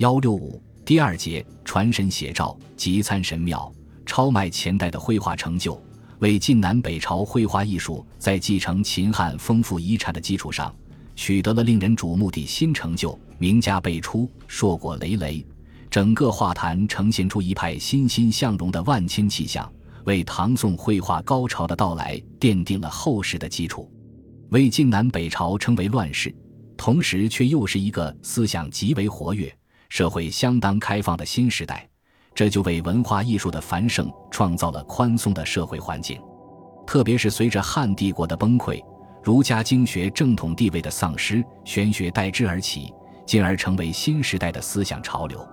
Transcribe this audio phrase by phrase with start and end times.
[0.00, 3.70] 幺六五第二节传神写照集参神庙，
[4.06, 5.78] 超迈前代的绘画成就，
[6.20, 10.74] 为晋南北朝绘画艺术在继承秦汉丰富遗产的基础上，
[11.14, 13.18] 取得了令人瞩目的新成就。
[13.36, 15.44] 名家辈出，硕果累累，
[15.90, 19.70] 整个画坛呈现出一派欣欣向荣的万千气象，
[20.06, 23.86] 为唐宋绘画高潮的到来奠定了厚实的基础。
[24.48, 26.34] 为晋南北朝称为乱世，
[26.74, 29.54] 同时却又是一个思想极为活跃。
[29.90, 31.86] 社会相当开放的新时代，
[32.32, 36.18] 这就为文化艺术的繁盛创造了宽松的社会环境。
[36.86, 38.80] 特别是随着汉帝国的崩溃，
[39.20, 42.94] 儒家经学正统地位的丧失，玄学代之而起，
[43.26, 45.44] 进而成为新时代的思想潮流。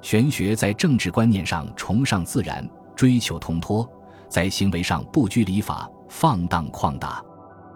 [0.00, 3.84] 玄学在政治观念上崇尚自然，追求通脱；
[4.28, 7.20] 在行为上不拘礼法，放荡旷达。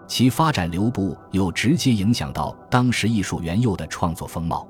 [0.07, 4.65] 其发展流布又直接影响到当时艺术原有的创作风貌。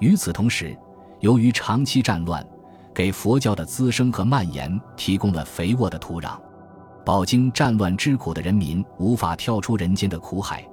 [0.00, 0.76] 与此同时，
[1.20, 2.46] 由于长期战乱，
[2.94, 6.38] 给佛教的滋生和蔓延提供了肥沃的土壤。
[7.04, 10.64] 饱经战乱之苦的人民无法跳出人间的苦海，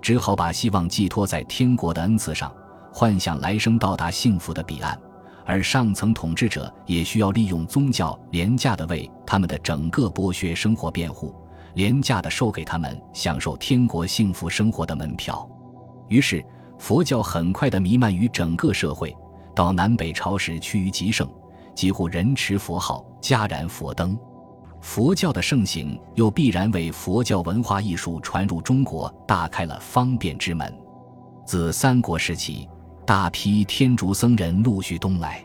[0.00, 2.50] 只好把希望寄托在天国的恩赐上，
[2.92, 4.98] 幻想来生到达幸福的彼岸。
[5.44, 11.34] 而上层统治者也需要利用宗教廉价的为他们的整个剥削生活辩护，
[11.74, 15.46] 廉价的授给他们享受天国幸福生活的门票。
[16.08, 16.42] 于是。
[16.80, 19.14] 佛教很快地弥漫于整个社会，
[19.54, 21.28] 到南北朝时趋于极盛，
[21.74, 24.18] 几乎人持佛号，家燃佛灯。
[24.80, 30.74] 佛教的盛行又必然为佛教文化艺术传入中国打开了方便之门。
[31.44, 32.66] 自三国时期，
[33.06, 35.44] 大批天竺僧人陆续东来，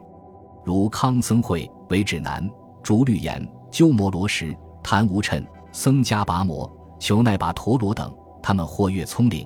[0.64, 2.50] 如康僧会、韦指南、
[2.82, 8.10] 竺律岩、鸠摩罗什、昙无谶、僧伽跋摩、求奈跋陀罗等，
[8.42, 9.46] 他们或越聪明。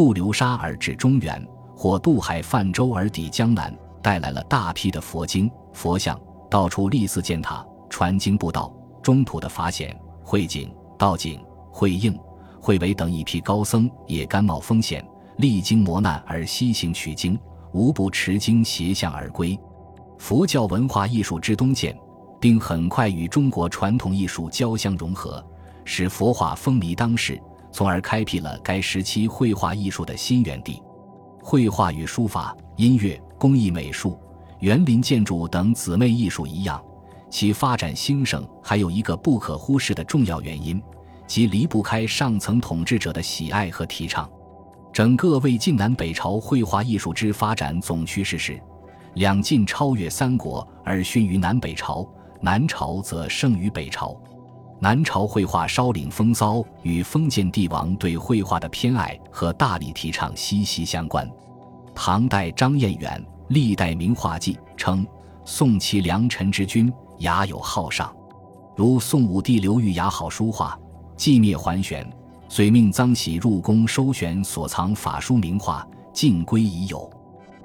[0.00, 3.70] 渡流沙而至中原，或渡海泛舟而抵江南，
[4.00, 6.18] 带来了大批的佛经、佛像，
[6.50, 8.74] 到处立寺建塔，传经布道。
[9.02, 11.38] 中土的法显、慧景、道景、
[11.70, 12.18] 慧应、
[12.58, 17.38] 慧为等一批高僧也甘冒风险，历经磨难而西行取经，
[17.74, 19.54] 无不持经携向而归。
[20.16, 21.94] 佛教文化艺术之东渐，
[22.40, 25.44] 并很快与中国传统艺术交相融合，
[25.84, 27.38] 使佛画风靡当世。
[27.72, 30.82] 从而开辟了该时期绘画艺术的新园地。
[31.42, 34.18] 绘画与书法、音乐、工艺美术、
[34.58, 36.82] 园林建筑等姊妹艺术一样，
[37.30, 40.80] 其发展兴盛还有一个不可忽视的重要原因，
[41.26, 44.28] 即离不开上层统治者的喜爱和提倡。
[44.92, 48.60] 整个魏晋南北朝绘画艺术之发展总趋势是：
[49.14, 52.06] 两晋超越三国而逊于南北朝，
[52.40, 54.20] 南朝则胜于北朝。
[54.82, 61.30] 南朝绘画稍领风骚，与封建帝王对绘画的偏爱和大力提倡息息相关。
[61.94, 65.06] 唐代张彦远《历代名画记》称
[65.44, 68.10] ：“宋齐良臣之君，雅有好上，
[68.74, 70.78] 如宋武帝刘裕雅好书画，
[71.14, 72.10] 寂灭还玄，
[72.48, 77.10] 遂命臧喜入宫收选所藏法书名画，尽归已有。”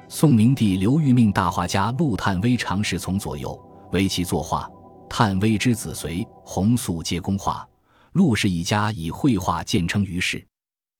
[0.09, 3.57] 宋明帝刘裕命大画家陆探微常侍从左右，
[3.91, 4.69] 为其作画。
[5.09, 7.67] 探微之子随洪素皆工画，
[8.13, 10.45] 陆氏一家以绘画见称于世。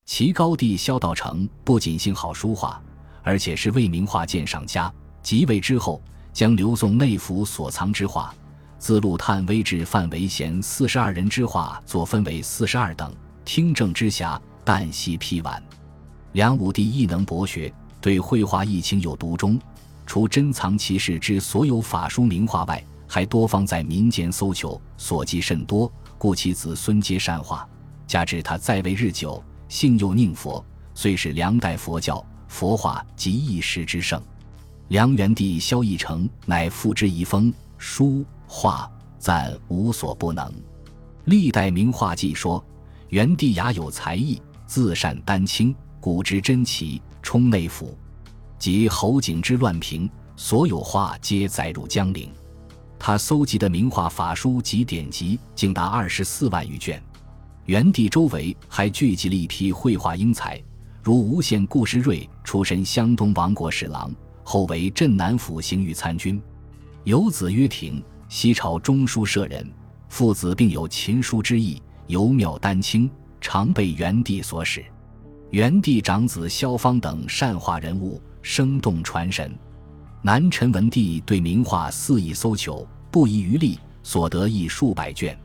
[0.05, 2.81] 齐高帝萧道成不仅兴好书画，
[3.23, 4.91] 而且是为名画鉴赏家。
[5.21, 6.01] 即位之后，
[6.31, 8.33] 将刘宋内府所藏之画，
[8.77, 13.11] 自陆探微至范维贤四十二人之画，作分为四十二等，
[13.43, 15.61] 听政之暇，旦夕批完。
[16.33, 19.59] 梁武帝亦能博学，对绘画亦情有独钟。
[20.05, 27.65] 除珍藏其世之所有法书名画外，还多方在民间搜求，所记甚多，故其子孙皆善画。
[28.05, 30.61] 加之他在位日久，性又宁佛，
[30.93, 34.21] 虽是梁代佛教佛画及一时之盛。
[34.89, 40.53] 梁元帝萧绎成乃赋之遗风，书画赞无所不能。
[41.23, 42.61] 历代名画记说，
[43.07, 47.97] 元帝雅有才艺，自善丹青，古之珍奇，充内府。
[48.59, 52.29] 及侯景之乱平，所有画皆载入江陵。
[52.97, 57.01] 他搜集的名画法书及典籍竟达二十四万余卷。
[57.65, 60.61] 元帝周围还聚集了一批绘画英才，
[61.01, 64.13] 如吴县顾时瑞出身湘东王国侍郎，
[64.43, 66.39] 后为镇南府行御参军；
[67.03, 69.67] 有子曰廷，西朝中书舍人，
[70.09, 73.09] 父子并有琴书之意，尤妙丹青，
[73.41, 74.85] 常被元帝所使。
[75.51, 79.51] 元帝长子萧方等善画人物，生动传神。
[80.25, 85.37] 南陈文帝对名画肆意搜求，不遗余力，所得亦数百卷。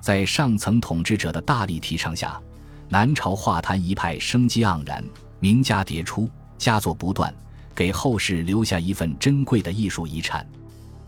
[0.00, 2.40] 在上层统治者的大力提倡下，
[2.88, 5.04] 南朝画坛一派生机盎然，
[5.40, 6.26] 名家迭出，
[6.56, 7.34] 佳作不断。
[7.74, 10.48] 给后世留下一份珍贵的艺术遗产。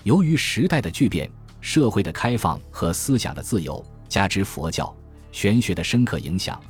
[0.02, 1.26] 由于时代的巨变、
[1.62, 4.94] 社会的开放和思想的自由，加之佛教、
[5.32, 6.60] 玄学的深刻影响，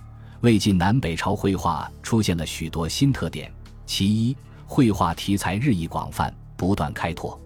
[0.42, 3.52] 魏晋南北朝绘画出现了许多新特点。
[3.84, 7.40] 其一，绘画题材日益广泛，不断开拓。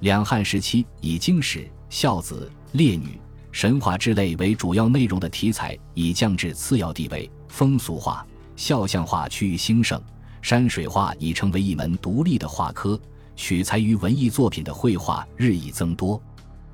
[0.00, 3.18] 两汉时期，以经史、孝子、烈女、
[3.50, 8.26] 神话之类为主要内容的题材已降至次要地位，风俗画、
[8.56, 9.98] 肖像画趋于兴盛，
[10.42, 13.00] 山水画已成为一门独立的画科。
[13.36, 16.20] 取材于文艺作品的绘画日益增多。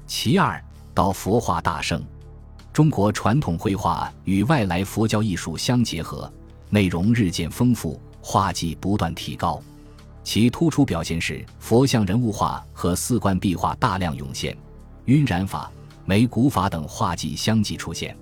[0.07, 0.63] 其二，
[0.95, 2.01] 到佛画大盛，
[2.73, 6.33] 中国传统绘画与外来佛教艺术相结合，
[6.71, 9.61] 内容日渐丰富，画技不断提高。
[10.25, 14.57] 其突出表现是佛像人物画和四观壁画大量涌现，
[15.07, 15.71] 晕染法、
[16.05, 18.17] 眉骨法等画技相继出现。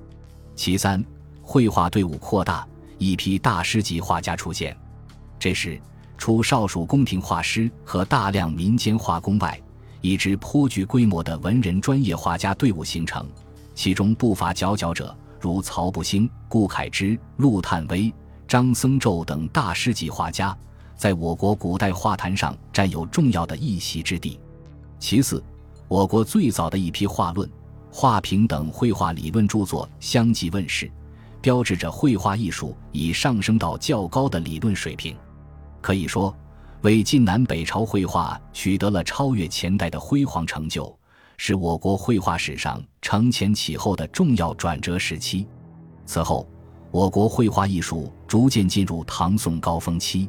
[0.54, 1.04] 其三，
[1.42, 2.66] 绘画队伍扩大，
[2.98, 4.76] 一批大师级画家出现。
[5.38, 5.80] 这时，
[6.16, 9.60] 除少数宫廷画师和大量民间画工外，
[10.00, 13.26] 一支颇具规模的文人专业画家队伍形成，
[13.74, 18.12] 其中不乏佼佼者，如曹不兴、顾恺之、陆探微、
[18.48, 20.56] 张僧纣等大师级画家。
[21.00, 24.38] 在我国古代画坛上占有重要的一席之地。
[24.98, 25.42] 其次，
[25.88, 27.50] 我国最早的一批画论、
[27.90, 30.92] 画评等绘画理论著作相继问世，
[31.40, 35.16] 标志着绘画艺术已上升到较高的理论水平。
[35.80, 36.36] 可以说，
[36.82, 40.94] 为晋南北朝绘画取得了超越前代的辉煌成就，
[41.38, 45.46] 是我国绘画史上承前启后的重要转折时期。
[46.04, 46.46] 此后，
[46.90, 50.28] 我国绘画艺术逐渐进入唐宋高峰期。